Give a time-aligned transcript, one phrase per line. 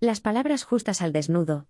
[0.00, 1.66] Las palabras justas al desnudo.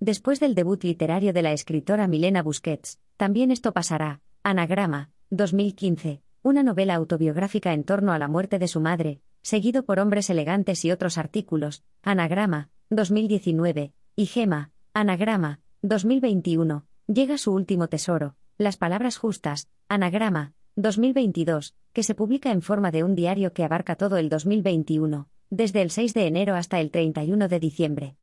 [0.00, 4.20] Después del debut literario de la escritora Milena Busquets, también esto pasará.
[4.42, 9.98] Anagrama, 2015, una novela autobiográfica en torno a la muerte de su madre, seguido por
[9.98, 11.82] Hombres elegantes y otros artículos.
[12.02, 21.74] Anagrama, 2019, y Gema, Anagrama, 2021, llega su último tesoro, Las palabras justas, Anagrama, 2022,
[21.94, 25.90] que se publica en forma de un diario que abarca todo el 2021 desde el
[25.90, 28.16] 6 de enero hasta el 31 de diciembre.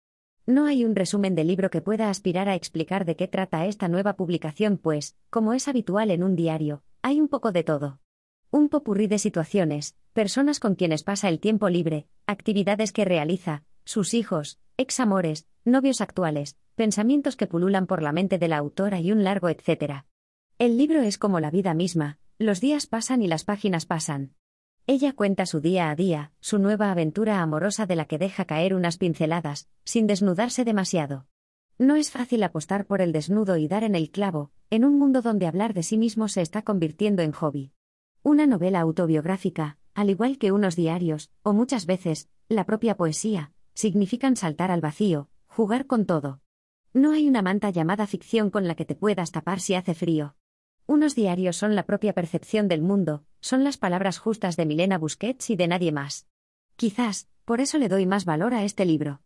[0.45, 3.89] No hay un resumen del libro que pueda aspirar a explicar de qué trata esta
[3.89, 7.99] nueva publicación, pues, como es habitual en un diario, hay un poco de todo.
[8.49, 14.13] Un popurrí de situaciones, personas con quienes pasa el tiempo libre, actividades que realiza, sus
[14.13, 19.25] hijos, examores, novios actuales, pensamientos que pululan por la mente de la autora y un
[19.25, 20.05] largo etcétera.
[20.59, 24.36] El libro es como la vida misma, los días pasan y las páginas pasan.
[24.89, 28.73] Ella cuenta su día a día, su nueva aventura amorosa de la que deja caer
[28.73, 31.27] unas pinceladas, sin desnudarse demasiado.
[31.77, 35.21] No es fácil apostar por el desnudo y dar en el clavo, en un mundo
[35.21, 37.73] donde hablar de sí mismo se está convirtiendo en hobby.
[38.23, 44.37] Una novela autobiográfica, al igual que unos diarios, o muchas veces, la propia poesía, significan
[44.37, 46.39] saltar al vacío, jugar con todo.
[46.93, 50.37] No hay una manta llamada ficción con la que te puedas tapar si hace frío.
[50.85, 55.49] Unos diarios son la propia percepción del mundo, son las palabras justas de Milena Busquets
[55.49, 56.27] y de nadie más.
[56.75, 59.21] Quizás, por eso le doy más valor a este libro.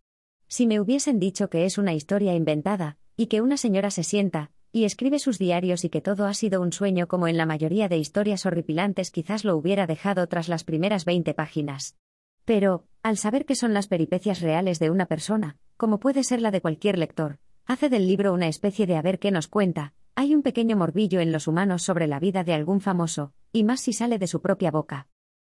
[0.48, 4.52] Si me hubiesen dicho que es una historia inventada, y que una señora se sienta,
[4.72, 7.90] y escribe sus diarios y que todo ha sido un sueño como en la mayoría
[7.90, 11.98] de historias horripilantes, quizás lo hubiera dejado tras las primeras 20 páginas.
[12.46, 16.52] Pero, al saber que son las peripecias reales de una persona, como puede ser la
[16.52, 20.36] de cualquier lector, hace del libro una especie de a ver qué nos cuenta, hay
[20.36, 23.94] un pequeño morbillo en los humanos sobre la vida de algún famoso, y más si
[23.94, 25.08] sale de su propia boca.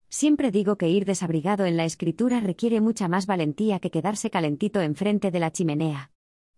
[0.09, 4.81] Siempre digo que ir desabrigado en la escritura requiere mucha más valentía que quedarse calentito
[4.81, 6.11] enfrente de la chimenea.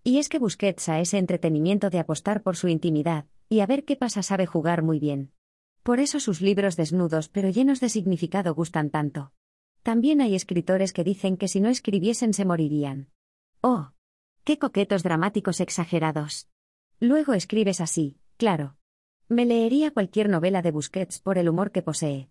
[0.03, 3.85] Y es que Busquets a ese entretenimiento de apostar por su intimidad, y a ver
[3.85, 5.31] qué pasa sabe jugar muy bien.
[5.83, 9.34] Por eso sus libros desnudos pero llenos de significado gustan tanto.
[9.84, 13.09] También hay escritores que dicen que si no escribiesen se morirían.
[13.62, 13.91] ¡Oh!
[14.45, 16.50] ¡Qué coquetos dramáticos exagerados!
[17.00, 18.78] Luego escribes así, claro.
[19.33, 22.29] Me leería cualquier novela de Busquets por el humor que posee.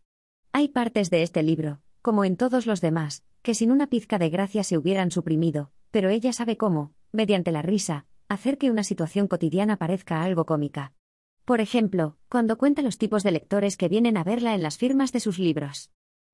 [0.52, 4.30] Hay partes de este libro, como en todos los demás, que sin una pizca de
[4.30, 9.26] gracia se hubieran suprimido, pero ella sabe cómo, mediante la risa, hacer que una situación
[9.26, 10.92] cotidiana parezca algo cómica.
[11.44, 15.10] Por ejemplo, cuando cuenta los tipos de lectores que vienen a verla en las firmas
[15.10, 15.90] de sus libros.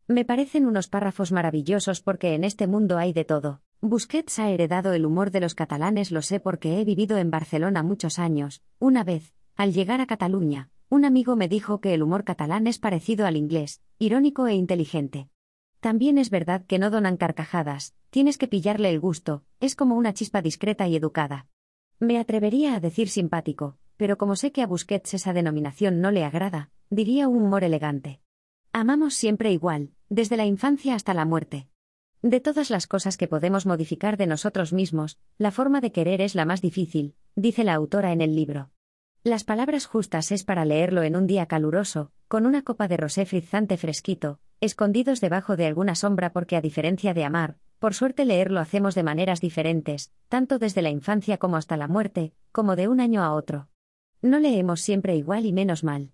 [0.07, 3.63] Me parecen unos párrafos maravillosos porque en este mundo hay de todo.
[3.81, 7.83] Busquets ha heredado el humor de los catalanes, lo sé porque he vivido en Barcelona
[7.83, 8.63] muchos años.
[8.79, 12.79] Una vez, al llegar a Cataluña, un amigo me dijo que el humor catalán es
[12.79, 15.31] parecido al inglés, irónico e inteligente.
[15.81, 20.15] También es verdad que no donan carcajadas, tienes que pillarle el gusto, es como una
[20.15, 21.49] chispa discreta y educada.
[21.99, 26.23] Me atrevería a decir simpático, pero como sé que a Busquets esa denominación no le
[26.23, 28.21] agrada, diría un humor elegante.
[28.73, 31.67] Amamos siempre igual, desde la infancia hasta la muerte.
[32.23, 36.37] De todas las cosas que podemos modificar de nosotros mismos, la forma de querer es
[36.37, 38.71] la más difícil, dice la autora en el libro.
[39.25, 43.27] Las palabras justas es para leerlo en un día caluroso, con una copa de rosé
[43.27, 48.61] frizante fresquito, escondidos debajo de alguna sombra porque a diferencia de amar, por suerte leerlo
[48.61, 53.01] hacemos de maneras diferentes, tanto desde la infancia como hasta la muerte, como de un
[53.01, 53.69] año a otro.
[54.23, 56.13] No leemos siempre igual y menos mal.